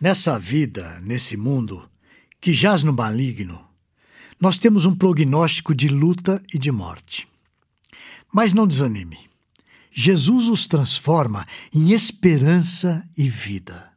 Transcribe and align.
Nessa 0.00 0.38
vida, 0.38 1.00
nesse 1.00 1.36
mundo, 1.36 1.84
que 2.40 2.52
jaz 2.52 2.84
no 2.84 2.92
maligno, 2.92 3.66
nós 4.40 4.56
temos 4.56 4.86
um 4.86 4.94
prognóstico 4.94 5.74
de 5.74 5.88
luta 5.88 6.40
e 6.54 6.58
de 6.58 6.70
morte. 6.70 7.26
Mas 8.32 8.52
não 8.52 8.64
desanime. 8.64 9.18
Jesus 9.90 10.46
os 10.46 10.68
transforma 10.68 11.44
em 11.74 11.90
esperança 11.90 13.04
e 13.16 13.28
vida. 13.28 13.90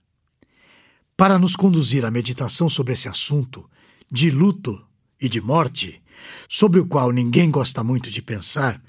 Para 1.16 1.38
nos 1.38 1.56
conduzir 1.56 2.04
à 2.04 2.10
meditação 2.10 2.68
sobre 2.68 2.94
esse 2.94 3.08
assunto, 3.08 3.70
de 4.12 4.32
luto 4.32 4.84
e 5.22 5.30
de 5.30 5.40
morte, 5.40 6.02
sobre 6.50 6.80
o 6.80 6.88
qual 6.88 7.12
ninguém 7.12 7.52
gosta 7.52 7.84
muito 7.84 8.10
de 8.10 8.24
pensar, 8.24 8.82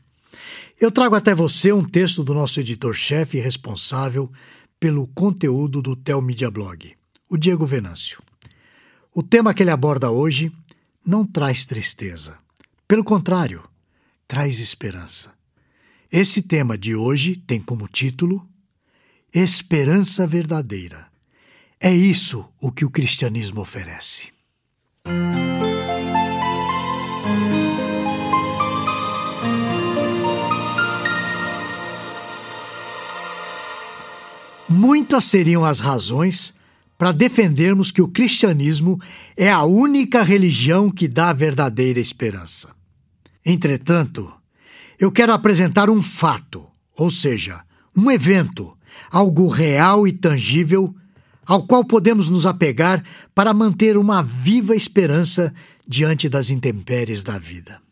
eu 0.81 0.91
trago 0.91 1.15
até 1.15 1.35
você 1.35 1.75
um 1.75 1.85
texto 1.85 2.25
do 2.25 2.33
nosso 2.33 2.59
editor-chefe 2.59 3.39
responsável 3.39 4.33
pelo 4.81 5.07
conteúdo 5.09 5.83
do 5.83 5.95
Tel 5.95 6.23
Media 6.23 6.51
Blog 6.51 7.02
o 7.33 7.39
Diego 7.39 7.65
Venâncio. 7.65 8.23
O 9.15 9.23
tema 9.23 9.55
que 9.55 9.63
ele 9.63 9.71
aborda 9.71 10.11
hoje 10.11 10.53
não 11.03 11.25
traz 11.25 11.65
tristeza. 11.65 12.39
Pelo 12.87 13.03
contrário, 13.03 13.67
traz 14.29 14.61
esperança. 14.61 15.33
Esse 16.11 16.43
tema 16.43 16.77
de 16.77 16.95
hoje 16.95 17.35
tem 17.35 17.59
como 17.59 17.89
título 17.89 18.47
Esperança 19.33 20.27
Verdadeira. 20.27 21.07
É 21.81 21.91
isso 21.91 22.47
o 22.61 22.71
que 22.71 22.85
o 22.85 22.91
cristianismo 22.91 23.63
oferece. 23.63 24.31
Muitas 34.69 35.25
seriam 35.25 35.65
as 35.65 35.81
razões 35.81 36.55
para 37.03 37.11
defendermos 37.11 37.91
que 37.91 38.01
o 38.01 38.07
cristianismo 38.07 38.97
é 39.37 39.51
a 39.51 39.65
única 39.65 40.23
religião 40.23 40.89
que 40.89 41.09
dá 41.09 41.33
verdadeira 41.33 41.99
esperança. 41.99 42.77
Entretanto, 43.45 44.33
eu 45.01 45.11
quero 45.11 45.33
apresentar 45.33 45.91
um 45.91 46.01
fato, 46.01 46.65
ou 46.97 47.11
seja, 47.11 47.65
um 47.97 48.09
evento, 48.09 48.79
algo 49.11 49.49
real 49.49 50.07
e 50.07 50.13
tangível 50.13 50.95
ao 51.45 51.67
qual 51.67 51.85
podemos 51.85 52.29
nos 52.29 52.47
apegar 52.47 53.05
para 53.35 53.53
manter 53.53 53.97
uma 53.97 54.23
viva 54.23 54.77
esperança 54.77 55.53
diante 55.85 56.29
das 56.29 56.51
intempéries 56.51 57.25
da 57.25 57.37
vida. 57.37 57.83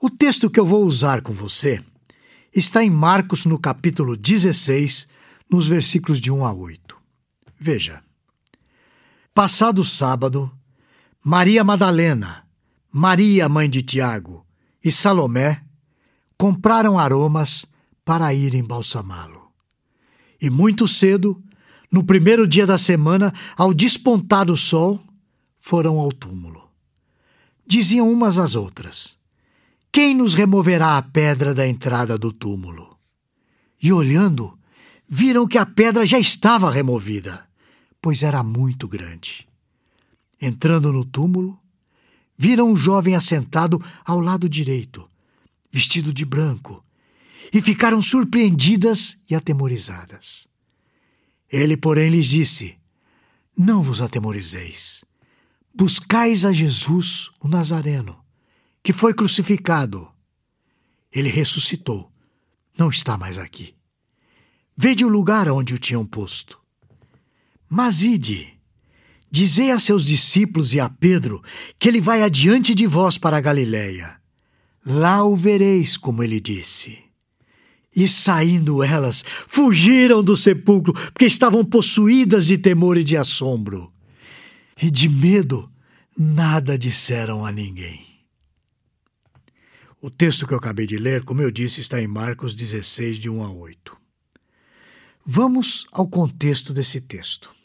O 0.00 0.10
texto 0.10 0.50
que 0.50 0.58
eu 0.58 0.66
vou 0.66 0.84
usar 0.84 1.22
com 1.22 1.32
você 1.32 1.80
está 2.52 2.82
em 2.82 2.90
Marcos, 2.90 3.46
no 3.46 3.56
capítulo 3.56 4.16
16, 4.16 5.06
nos 5.48 5.68
versículos 5.68 6.20
de 6.20 6.32
1 6.32 6.44
a 6.44 6.52
8. 6.52 6.99
Veja. 7.60 8.02
Passado 9.34 9.84
sábado, 9.84 10.50
Maria 11.22 11.62
Madalena, 11.62 12.48
Maria, 12.90 13.50
mãe 13.50 13.68
de 13.68 13.82
Tiago, 13.82 14.46
e 14.82 14.90
Salomé 14.90 15.62
compraram 16.38 16.98
aromas 16.98 17.66
para 18.02 18.32
ir 18.32 18.54
embalsamá-lo. 18.54 19.52
E 20.40 20.48
muito 20.48 20.88
cedo, 20.88 21.40
no 21.92 22.02
primeiro 22.02 22.48
dia 22.48 22.66
da 22.66 22.78
semana, 22.78 23.30
ao 23.54 23.74
despontar 23.74 24.50
o 24.50 24.56
sol, 24.56 24.98
foram 25.58 25.98
ao 25.98 26.10
túmulo. 26.10 26.66
Diziam 27.66 28.10
umas 28.10 28.38
às 28.38 28.54
outras: 28.54 29.18
Quem 29.92 30.14
nos 30.14 30.32
removerá 30.32 30.96
a 30.96 31.02
pedra 31.02 31.54
da 31.54 31.68
entrada 31.68 32.16
do 32.16 32.32
túmulo? 32.32 32.98
E 33.82 33.92
olhando, 33.92 34.58
viram 35.06 35.46
que 35.46 35.58
a 35.58 35.66
pedra 35.66 36.06
já 36.06 36.18
estava 36.18 36.70
removida 36.70 37.49
pois 38.00 38.22
era 38.22 38.42
muito 38.42 38.88
grande. 38.88 39.46
Entrando 40.40 40.92
no 40.92 41.04
túmulo, 41.04 41.58
viram 42.36 42.70
um 42.70 42.76
jovem 42.76 43.14
assentado 43.14 43.82
ao 44.04 44.20
lado 44.20 44.48
direito, 44.48 45.08
vestido 45.70 46.12
de 46.12 46.24
branco, 46.24 46.84
e 47.52 47.60
ficaram 47.60 48.00
surpreendidas 48.00 49.18
e 49.28 49.34
atemorizadas. 49.34 50.46
Ele, 51.50 51.76
porém, 51.76 52.10
lhes 52.10 52.26
disse: 52.26 52.76
Não 53.56 53.82
vos 53.82 54.00
atemorizeis. 54.00 55.04
Buscais 55.74 56.44
a 56.44 56.52
Jesus, 56.52 57.30
o 57.40 57.48
Nazareno, 57.48 58.18
que 58.82 58.92
foi 58.92 59.14
crucificado. 59.14 60.10
Ele 61.12 61.28
ressuscitou, 61.28 62.10
não 62.78 62.88
está 62.88 63.16
mais 63.16 63.38
aqui. 63.38 63.74
Vede 64.76 65.04
o 65.04 65.08
lugar 65.08 65.48
onde 65.48 65.74
o 65.74 65.78
tinham 65.78 66.06
posto. 66.06 66.59
Mas 67.72 68.02
ide, 68.02 68.48
dizei 69.30 69.70
a 69.70 69.78
seus 69.78 70.04
discípulos 70.04 70.74
e 70.74 70.80
a 70.80 70.88
Pedro 70.88 71.40
que 71.78 71.88
ele 71.88 72.00
vai 72.00 72.20
adiante 72.20 72.74
de 72.74 72.84
vós 72.84 73.16
para 73.16 73.36
a 73.36 73.40
Galiléia. 73.40 74.20
Lá 74.84 75.22
o 75.22 75.36
vereis, 75.36 75.96
como 75.96 76.24
ele 76.24 76.40
disse. 76.40 76.98
E 77.94 78.08
saindo 78.08 78.82
elas, 78.82 79.24
fugiram 79.46 80.20
do 80.20 80.34
sepulcro, 80.34 80.92
porque 80.92 81.26
estavam 81.26 81.64
possuídas 81.64 82.46
de 82.46 82.58
temor 82.58 82.96
e 82.96 83.04
de 83.04 83.16
assombro. 83.16 83.92
E 84.82 84.90
de 84.90 85.08
medo, 85.08 85.70
nada 86.18 86.76
disseram 86.76 87.46
a 87.46 87.52
ninguém. 87.52 88.04
O 90.00 90.10
texto 90.10 90.44
que 90.44 90.54
eu 90.54 90.58
acabei 90.58 90.88
de 90.88 90.96
ler, 90.96 91.22
como 91.22 91.40
eu 91.40 91.52
disse, 91.52 91.80
está 91.80 92.02
em 92.02 92.08
Marcos 92.08 92.54
16, 92.54 93.18
de 93.18 93.30
1 93.30 93.44
a 93.44 93.50
8. 93.52 93.96
Vamos 95.24 95.86
ao 95.92 96.08
contexto 96.08 96.72
desse 96.72 97.00
texto. 97.00 97.59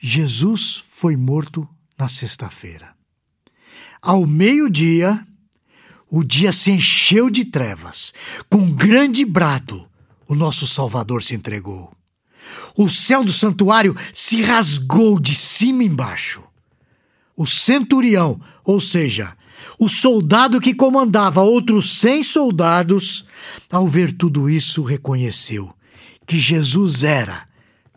Jesus 0.00 0.84
foi 0.90 1.16
morto 1.16 1.68
na 1.98 2.08
sexta-feira. 2.08 2.94
Ao 4.00 4.24
meio-dia, 4.26 5.26
o 6.08 6.22
dia 6.22 6.52
se 6.52 6.70
encheu 6.70 7.28
de 7.28 7.44
trevas. 7.44 8.14
Com 8.48 8.58
um 8.58 8.72
grande 8.72 9.24
brado, 9.24 9.88
o 10.26 10.34
nosso 10.34 10.66
Salvador 10.66 11.22
se 11.22 11.34
entregou. 11.34 11.92
O 12.76 12.88
céu 12.88 13.24
do 13.24 13.32
santuário 13.32 13.94
se 14.14 14.40
rasgou 14.42 15.18
de 15.18 15.34
cima 15.34 15.82
embaixo. 15.82 16.42
O 17.36 17.44
centurião, 17.46 18.40
ou 18.64 18.80
seja, 18.80 19.36
o 19.78 19.88
soldado 19.88 20.60
que 20.60 20.74
comandava 20.74 21.42
outros 21.42 21.98
cem 21.98 22.22
soldados, 22.22 23.26
ao 23.70 23.86
ver 23.86 24.12
tudo 24.12 24.48
isso, 24.48 24.82
reconheceu 24.82 25.74
que 26.24 26.38
Jesus 26.38 27.02
era 27.02 27.48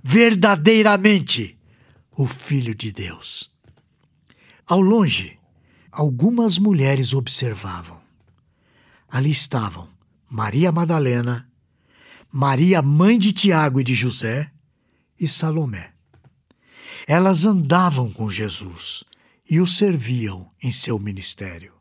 verdadeiramente 0.03 1.57
o 2.11 2.27
Filho 2.27 2.75
de 2.75 2.91
Deus. 2.91 3.51
Ao 4.67 4.79
longe, 4.79 5.39
algumas 5.91 6.57
mulheres 6.57 7.13
observavam. 7.13 8.01
Ali 9.09 9.31
estavam 9.31 9.89
Maria 10.29 10.71
Madalena, 10.71 11.49
Maria, 12.31 12.81
mãe 12.81 13.17
de 13.17 13.31
Tiago 13.31 13.79
e 13.79 13.83
de 13.83 13.93
José, 13.93 14.51
e 15.19 15.27
Salomé. 15.27 15.93
Elas 17.07 17.45
andavam 17.45 18.11
com 18.11 18.29
Jesus 18.29 19.03
e 19.49 19.59
o 19.59 19.67
serviam 19.67 20.49
em 20.61 20.71
seu 20.71 20.97
ministério. 20.97 21.73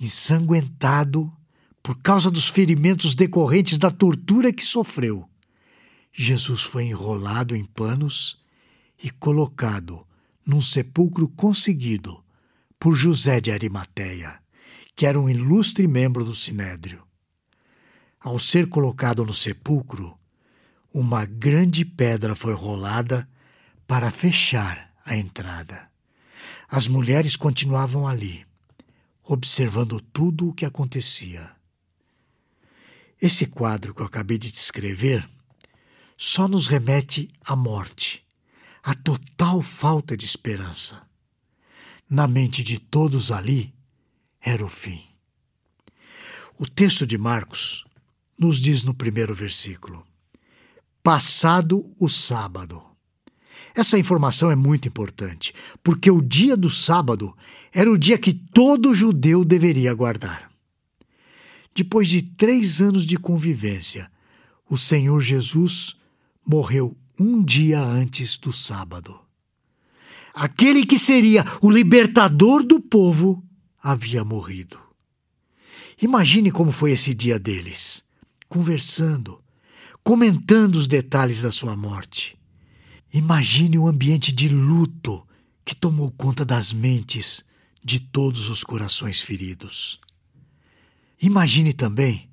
Ensanguentado 0.00 1.32
por 1.82 2.00
causa 2.00 2.30
dos 2.30 2.48
ferimentos 2.48 3.14
decorrentes 3.14 3.78
da 3.78 3.90
tortura 3.90 4.52
que 4.52 4.64
sofreu, 4.64 5.28
Jesus 6.12 6.62
foi 6.62 6.84
enrolado 6.84 7.54
em 7.54 7.64
panos 7.64 8.42
e 9.02 9.10
colocado 9.10 10.06
num 10.44 10.60
sepulcro 10.60 11.28
conseguido 11.28 12.22
por 12.78 12.94
José 12.94 13.40
de 13.40 13.50
Arimateia, 13.50 14.40
que 14.94 15.06
era 15.06 15.18
um 15.18 15.28
ilustre 15.28 15.86
membro 15.86 16.24
do 16.24 16.34
Sinédrio. 16.34 17.02
Ao 18.20 18.38
ser 18.38 18.68
colocado 18.68 19.24
no 19.24 19.32
sepulcro, 19.32 20.16
uma 20.92 21.24
grande 21.24 21.84
pedra 21.84 22.34
foi 22.34 22.54
rolada 22.54 23.28
para 23.86 24.10
fechar 24.10 24.92
a 25.04 25.16
entrada. 25.16 25.88
As 26.68 26.88
mulheres 26.88 27.36
continuavam 27.36 28.06
ali, 28.06 28.46
observando 29.22 30.00
tudo 30.00 30.48
o 30.48 30.54
que 30.54 30.64
acontecia. 30.64 31.50
Esse 33.20 33.46
quadro 33.46 33.94
que 33.94 34.02
eu 34.02 34.06
acabei 34.06 34.38
de 34.38 34.52
descrever 34.52 35.28
só 36.16 36.46
nos 36.46 36.68
remete 36.68 37.30
à 37.44 37.56
morte 37.56 38.23
a 38.84 38.94
total 38.94 39.62
falta 39.62 40.14
de 40.14 40.26
esperança. 40.26 41.02
Na 42.08 42.28
mente 42.28 42.62
de 42.62 42.78
todos 42.78 43.32
ali 43.32 43.74
era 44.38 44.62
o 44.62 44.68
fim. 44.68 45.02
O 46.58 46.68
texto 46.68 47.06
de 47.06 47.16
Marcos 47.16 47.82
nos 48.38 48.60
diz 48.60 48.84
no 48.84 48.92
primeiro 48.92 49.34
versículo: 49.34 50.06
Passado 51.02 51.90
o 51.98 52.10
sábado. 52.10 52.82
Essa 53.74 53.98
informação 53.98 54.50
é 54.50 54.54
muito 54.54 54.86
importante, 54.86 55.54
porque 55.82 56.10
o 56.10 56.20
dia 56.20 56.54
do 56.54 56.68
sábado 56.68 57.34
era 57.72 57.90
o 57.90 57.98
dia 57.98 58.18
que 58.18 58.34
todo 58.34 58.94
judeu 58.94 59.44
deveria 59.44 59.94
guardar. 59.94 60.52
Depois 61.74 62.06
de 62.08 62.20
três 62.20 62.82
anos 62.82 63.06
de 63.06 63.16
convivência, 63.16 64.12
o 64.68 64.76
Senhor 64.76 65.20
Jesus 65.22 65.96
morreu 66.46 66.96
um 67.18 67.42
dia 67.42 67.80
antes 67.80 68.36
do 68.38 68.52
sábado. 68.52 69.18
Aquele 70.32 70.84
que 70.84 70.98
seria 70.98 71.44
o 71.60 71.70
libertador 71.70 72.62
do 72.64 72.80
povo 72.80 73.44
havia 73.82 74.24
morrido. 74.24 74.78
Imagine 76.02 76.50
como 76.50 76.72
foi 76.72 76.90
esse 76.92 77.14
dia 77.14 77.38
deles, 77.38 78.02
conversando, 78.48 79.40
comentando 80.02 80.74
os 80.74 80.88
detalhes 80.88 81.42
da 81.42 81.52
sua 81.52 81.76
morte. 81.76 82.36
Imagine 83.12 83.78
o 83.78 83.86
ambiente 83.86 84.32
de 84.32 84.48
luto 84.48 85.24
que 85.64 85.74
tomou 85.74 86.10
conta 86.10 86.44
das 86.44 86.72
mentes 86.72 87.44
de 87.82 88.00
todos 88.00 88.48
os 88.48 88.64
corações 88.64 89.20
feridos. 89.20 90.00
Imagine 91.22 91.72
também 91.72 92.28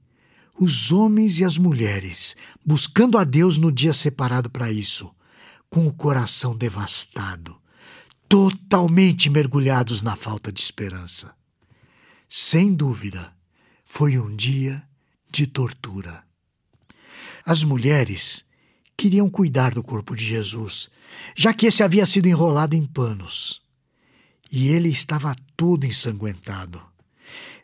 os 0.60 0.92
homens 0.92 1.40
e 1.40 1.46
as 1.46 1.58
mulheres 1.58 2.36
buscando 2.66 3.18
a 3.18 3.24
Deus 3.24 3.58
no 3.58 3.72
dia 3.72 3.94
separado 3.94 4.50
para 4.50 4.72
isso, 4.72 5.14
com 5.70 5.88
o 5.88 5.94
coração 5.94 6.56
devastado, 6.56 7.60
totalmente 8.28 9.30
mergulhados 9.30 10.02
na 10.02 10.16
falta 10.16 10.52
de 10.52 10.62
esperança. 10.62 11.34
Sem 12.30 12.74
dúvida, 12.74 13.34
foi 13.84 14.18
um 14.18 14.36
dia 14.36 14.84
de 15.30 15.48
tortura. 15.48 16.24
As 17.46 17.64
mulheres 17.64 18.46
queriam 18.96 19.30
cuidar 19.30 19.74
do 19.74 19.84
corpo 19.84 20.16
de 20.16 20.24
Jesus, 20.24 20.90
já 21.36 21.54
que 21.54 21.66
esse 21.66 21.82
havia 21.82 22.06
sido 22.06 22.28
enrolado 22.28 22.76
em 22.76 22.86
panos. 22.86 23.62
E 24.52 24.68
ele 24.68 24.90
estava 24.90 25.36
todo 25.56 25.86
ensanguentado. 25.86 26.82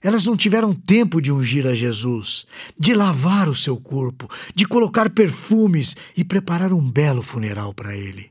Elas 0.02 0.26
não 0.26 0.38
tiveram 0.38 0.74
tempo 0.74 1.22
de 1.22 1.32
ungir 1.32 1.66
a 1.66 1.74
Jesus, 1.74 2.46
de 2.78 2.94
lavar 2.94 3.50
o 3.50 3.56
seu 3.56 3.78
corpo, 3.78 4.30
de 4.54 4.66
colocar 4.66 5.10
perfumes 5.10 5.96
e 6.16 6.24
preparar 6.24 6.72
um 6.74 6.92
belo 6.92 7.22
funeral 7.22 7.74
para 7.74 7.96
ele. 7.96 8.30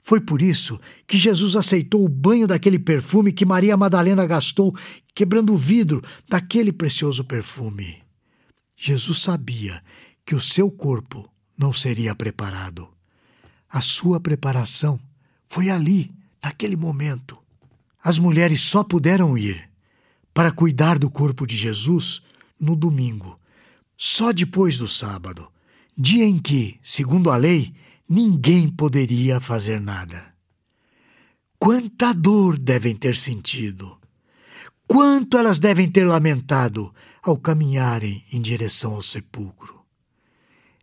Foi 0.00 0.20
por 0.20 0.40
isso 0.40 0.78
que 1.06 1.18
Jesus 1.18 1.56
aceitou 1.56 2.04
o 2.04 2.08
banho 2.08 2.46
daquele 2.46 2.78
perfume 2.78 3.32
que 3.32 3.44
Maria 3.44 3.76
Madalena 3.76 4.24
gastou, 4.24 4.74
quebrando 5.14 5.52
o 5.52 5.56
vidro 5.56 6.02
daquele 6.28 6.72
precioso 6.72 7.24
perfume. 7.24 8.02
Jesus 8.76 9.18
sabia 9.18 9.82
que 10.24 10.34
o 10.34 10.40
seu 10.40 10.70
corpo 10.70 11.28
não 11.58 11.72
seria 11.72 12.14
preparado. 12.14 12.88
A 13.68 13.80
sua 13.80 14.20
preparação 14.20 15.00
foi 15.46 15.70
ali, 15.70 16.10
naquele 16.42 16.76
momento. 16.76 17.36
As 18.00 18.18
mulheres 18.18 18.60
só 18.60 18.84
puderam 18.84 19.36
ir 19.36 19.68
para 20.36 20.52
cuidar 20.52 20.98
do 20.98 21.10
corpo 21.10 21.46
de 21.46 21.56
Jesus 21.56 22.20
no 22.60 22.76
domingo, 22.76 23.40
só 23.96 24.32
depois 24.32 24.76
do 24.76 24.86
sábado, 24.86 25.50
dia 25.96 26.26
em 26.26 26.38
que, 26.38 26.78
segundo 26.82 27.30
a 27.30 27.38
lei, 27.38 27.74
ninguém 28.06 28.68
poderia 28.68 29.40
fazer 29.40 29.80
nada. 29.80 30.34
Quanta 31.58 32.12
dor 32.12 32.58
devem 32.58 32.94
ter 32.94 33.16
sentido! 33.16 33.96
Quanto 34.86 35.38
elas 35.38 35.58
devem 35.58 35.90
ter 35.90 36.04
lamentado 36.04 36.94
ao 37.22 37.38
caminharem 37.38 38.22
em 38.30 38.42
direção 38.42 38.92
ao 38.92 39.02
sepulcro. 39.02 39.86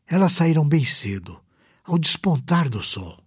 Elas 0.08 0.34
saíram 0.34 0.68
bem 0.68 0.84
cedo, 0.84 1.40
ao 1.84 2.00
despontar 2.00 2.68
do 2.70 2.82
sol. 2.82 3.24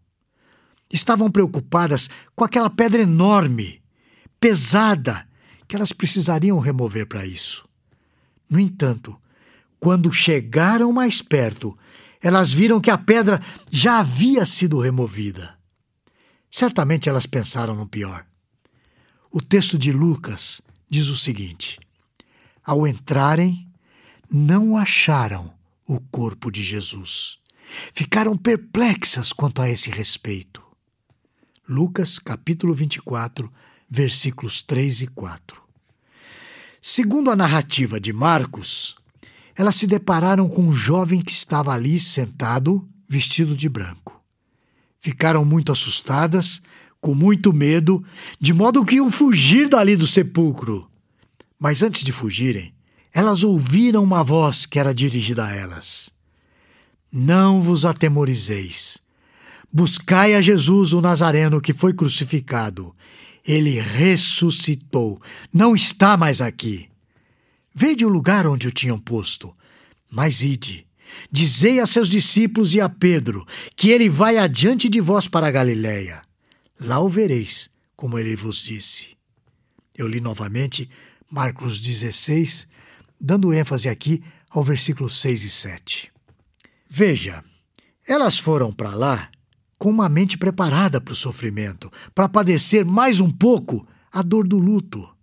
Estavam 0.90 1.30
preocupadas 1.30 2.10
com 2.34 2.42
aquela 2.42 2.68
pedra 2.68 3.02
enorme, 3.02 3.80
pesada, 4.40 5.24
que 5.66 5.76
elas 5.76 5.92
precisariam 5.92 6.58
remover 6.58 7.06
para 7.06 7.26
isso. 7.26 7.68
No 8.48 8.58
entanto, 8.58 9.18
quando 9.80 10.12
chegaram 10.12 10.92
mais 10.92 11.20
perto, 11.20 11.76
elas 12.20 12.52
viram 12.52 12.80
que 12.80 12.90
a 12.90 12.98
pedra 12.98 13.40
já 13.70 13.98
havia 13.98 14.44
sido 14.44 14.80
removida. 14.80 15.56
Certamente 16.50 17.08
elas 17.08 17.26
pensaram 17.26 17.74
no 17.74 17.86
pior. 17.86 18.24
O 19.30 19.42
texto 19.42 19.78
de 19.78 19.92
Lucas 19.92 20.62
diz 20.88 21.08
o 21.08 21.16
seguinte: 21.16 21.78
Ao 22.64 22.86
entrarem, 22.86 23.68
não 24.30 24.76
acharam 24.76 25.52
o 25.86 26.00
corpo 26.00 26.50
de 26.50 26.62
Jesus. 26.62 27.38
Ficaram 27.92 28.36
perplexas 28.36 29.32
quanto 29.32 29.60
a 29.60 29.68
esse 29.68 29.90
respeito. 29.90 30.62
Lucas 31.68 32.18
capítulo 32.18 32.72
24, 32.72 33.52
versículos 33.88 34.62
3 34.62 35.02
e 35.02 35.06
4. 35.08 35.62
Segundo 36.80 37.30
a 37.30 37.36
narrativa 37.36 37.98
de 37.98 38.12
Marcos, 38.12 38.96
elas 39.56 39.76
se 39.76 39.86
depararam 39.86 40.48
com 40.48 40.62
um 40.62 40.72
jovem 40.72 41.20
que 41.20 41.32
estava 41.32 41.72
ali 41.72 41.98
sentado, 41.98 42.86
vestido 43.08 43.56
de 43.56 43.68
branco. 43.68 44.22
Ficaram 44.98 45.44
muito 45.44 45.72
assustadas, 45.72 46.60
com 47.00 47.14
muito 47.14 47.52
medo, 47.52 48.04
de 48.40 48.52
modo 48.52 48.84
que 48.84 48.96
iam 48.96 49.10
fugir 49.10 49.68
dali 49.68 49.96
do 49.96 50.06
sepulcro. 50.06 50.90
Mas 51.58 51.82
antes 51.82 52.02
de 52.02 52.12
fugirem, 52.12 52.74
elas 53.12 53.44
ouviram 53.44 54.02
uma 54.02 54.22
voz 54.22 54.66
que 54.66 54.78
era 54.78 54.94
dirigida 54.94 55.46
a 55.46 55.54
elas: 55.54 56.10
Não 57.10 57.60
vos 57.60 57.86
atemorizeis. 57.86 58.98
Buscai 59.72 60.34
a 60.34 60.40
Jesus 60.40 60.92
o 60.92 61.00
Nazareno 61.00 61.60
que 61.60 61.72
foi 61.72 61.94
crucificado. 61.94 62.94
Ele 63.46 63.80
ressuscitou, 63.80 65.22
não 65.52 65.76
está 65.76 66.16
mais 66.16 66.40
aqui. 66.40 66.88
Vede 67.72 68.04
o 68.04 68.08
lugar 68.08 68.46
onde 68.46 68.66
o 68.66 68.72
tinham 68.72 68.98
posto. 68.98 69.54
Mas 70.10 70.42
ide, 70.42 70.86
dizei 71.30 71.78
a 71.78 71.86
seus 71.86 72.08
discípulos 72.08 72.74
e 72.74 72.80
a 72.80 72.88
Pedro 72.88 73.46
que 73.76 73.90
ele 73.90 74.08
vai 74.08 74.36
adiante 74.36 74.88
de 74.88 75.00
vós 75.00 75.28
para 75.28 75.46
a 75.46 75.50
Galiléia. 75.50 76.22
Lá 76.80 76.98
o 77.00 77.08
vereis, 77.08 77.70
como 77.94 78.18
ele 78.18 78.34
vos 78.34 78.58
disse. 78.62 79.16
Eu 79.96 80.08
li 80.08 80.20
novamente 80.20 80.90
Marcos 81.30 81.80
16, 81.80 82.66
dando 83.20 83.52
ênfase 83.52 83.88
aqui 83.88 84.22
ao 84.50 84.64
versículo 84.64 85.08
6 85.08 85.44
e 85.44 85.50
7. 85.50 86.12
Veja, 86.88 87.44
elas 88.06 88.38
foram 88.38 88.72
para 88.72 88.94
lá 88.94 89.30
com 89.78 89.90
uma 89.90 90.08
mente 90.08 90.38
preparada 90.38 91.00
para 91.00 91.12
o 91.12 91.16
sofrimento, 91.16 91.90
para 92.14 92.28
padecer 92.28 92.84
mais 92.84 93.20
um 93.20 93.30
pouco 93.30 93.86
a 94.12 94.22
dor 94.22 94.46
do 94.46 94.58
luto 94.58 95.16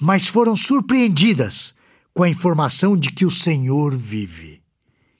mas 0.00 0.26
foram 0.26 0.56
surpreendidas 0.56 1.74
com 2.12 2.22
a 2.22 2.28
informação 2.28 2.96
de 2.96 3.10
que 3.10 3.24
o 3.24 3.30
Senhor 3.30 3.94
vive. 3.94 4.62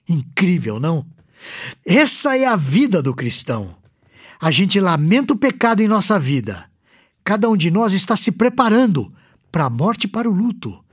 Incrível, 0.08 0.78
não? 0.78 1.06
Essa 1.86 2.36
é 2.36 2.46
a 2.46 2.56
vida 2.56 3.02
do 3.02 3.14
cristão. 3.14 3.76
A 4.40 4.50
gente 4.50 4.78
lamenta 4.80 5.32
o 5.32 5.38
pecado 5.38 5.80
em 5.80 5.88
nossa 5.88 6.18
vida. 6.18 6.70
Cada 7.24 7.48
um 7.48 7.56
de 7.56 7.70
nós 7.70 7.92
está 7.92 8.16
se 8.16 8.32
preparando 8.32 9.12
para 9.50 9.64
a 9.64 9.70
morte 9.70 10.04
e 10.04 10.08
para 10.08 10.28
o 10.28 10.32
luto. 10.32 10.84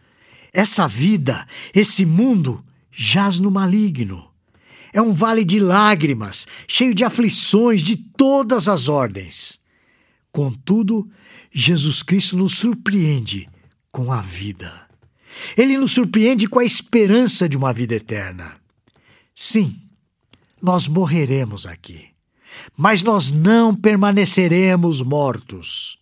Essa 0.54 0.88
vida, 0.88 1.46
esse 1.74 2.06
mundo, 2.06 2.64
jaz 2.92 3.40
no 3.40 3.52
maligno. 3.52 4.31
É 4.94 5.02
um 5.02 5.14
vale 5.14 5.44
de 5.44 5.60
lágrimas, 5.60 6.46
cheio 6.68 6.94
de 6.94 7.04
aflições 7.04 7.82
de 7.82 7.96
todas 7.96 8.68
as 8.68 8.90
ordens. 8.90 9.60
Contudo, 10.32 11.10
Jesus 11.52 12.02
Cristo 12.02 12.38
nos 12.38 12.58
surpreende 12.58 13.50
com 13.92 14.12
a 14.12 14.22
vida. 14.22 14.88
Ele 15.58 15.78
nos 15.78 15.92
surpreende 15.92 16.48
com 16.48 16.60
a 16.60 16.66
esperança 16.66 17.48
de 17.48 17.58
uma 17.58 17.74
vida 17.74 17.96
eterna. 17.96 18.58
Sim, 19.36 19.82
nós 20.62 20.88
morreremos 20.88 21.66
aqui, 21.66 22.10
mas 22.78 23.02
nós 23.02 23.32
não 23.32 23.76
permaneceremos 23.76 25.02
mortos. 25.02 25.98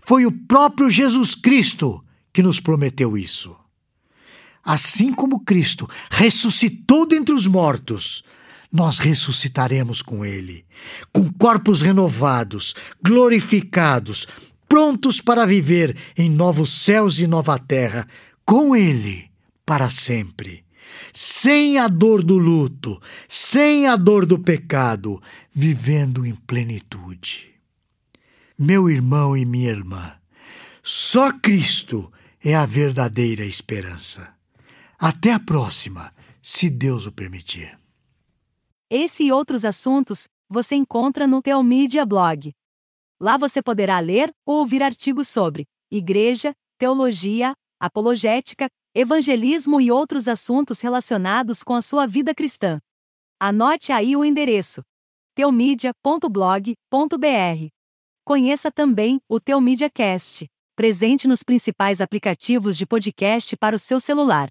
Foi 0.00 0.26
o 0.26 0.32
próprio 0.32 0.90
Jesus 0.90 1.34
Cristo 1.34 2.04
que 2.32 2.42
nos 2.42 2.60
prometeu 2.60 3.16
isso. 3.16 3.56
Assim 4.64 5.12
como 5.12 5.40
Cristo 5.40 5.88
ressuscitou 6.10 7.06
dentre 7.06 7.34
os 7.34 7.46
mortos, 7.46 8.22
nós 8.72 8.98
ressuscitaremos 8.98 10.00
com 10.02 10.24
Ele, 10.24 10.64
com 11.12 11.32
corpos 11.32 11.80
renovados, 11.80 12.74
glorificados, 13.02 14.28
prontos 14.68 15.20
para 15.20 15.44
viver 15.44 15.96
em 16.16 16.30
novos 16.30 16.70
céus 16.70 17.18
e 17.18 17.26
nova 17.26 17.58
terra, 17.58 18.06
com 18.44 18.76
Ele 18.76 19.30
para 19.66 19.90
sempre. 19.90 20.64
Sem 21.12 21.78
a 21.78 21.88
dor 21.88 22.22
do 22.22 22.36
luto, 22.36 23.00
sem 23.28 23.86
a 23.86 23.96
dor 23.96 24.26
do 24.26 24.38
pecado, 24.38 25.20
vivendo 25.52 26.24
em 26.24 26.34
plenitude. 26.34 27.48
Meu 28.58 28.90
irmão 28.90 29.36
e 29.36 29.44
minha 29.44 29.70
irmã, 29.70 30.12
só 30.82 31.32
Cristo 31.32 32.12
é 32.44 32.54
a 32.54 32.66
verdadeira 32.66 33.44
esperança. 33.44 34.39
Até 35.02 35.32
a 35.32 35.40
próxima, 35.40 36.14
se 36.42 36.68
Deus 36.68 37.06
o 37.06 37.12
permitir. 37.12 37.80
Esse 38.90 39.24
e 39.24 39.32
outros 39.32 39.64
assuntos 39.64 40.28
você 40.46 40.74
encontra 40.74 41.26
no 41.26 41.40
Teomídia 41.40 42.04
Blog. 42.04 42.52
Lá 43.18 43.38
você 43.38 43.62
poderá 43.62 43.98
ler 43.98 44.30
ou 44.44 44.58
ouvir 44.58 44.82
artigos 44.82 45.26
sobre 45.26 45.64
igreja, 45.90 46.52
teologia, 46.76 47.54
apologética, 47.80 48.68
evangelismo 48.94 49.80
e 49.80 49.90
outros 49.90 50.28
assuntos 50.28 50.82
relacionados 50.82 51.62
com 51.62 51.74
a 51.74 51.80
sua 51.80 52.06
vida 52.06 52.34
cristã. 52.34 52.78
Anote 53.40 53.92
aí 53.92 54.14
o 54.14 54.22
endereço 54.22 54.82
teomídia.blog.br. 55.34 57.68
Conheça 58.22 58.70
também 58.70 59.18
o 59.26 59.40
Teomídia 59.40 59.88
Cast, 59.88 60.46
presente 60.76 61.26
nos 61.26 61.42
principais 61.42 62.02
aplicativos 62.02 62.76
de 62.76 62.84
podcast 62.84 63.56
para 63.56 63.74
o 63.74 63.78
seu 63.78 63.98
celular. 63.98 64.50